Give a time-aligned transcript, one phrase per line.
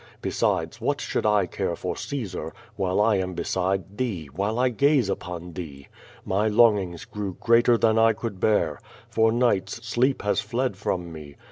[0.19, 4.71] Besides, what should 1 care for Caesar, while 1 am be side thee, while 1
[4.73, 5.89] gaze upon thee?
[6.27, 8.79] ily longings grew greater than I could bear.
[9.11, 11.35] For nights sleep has fled from me.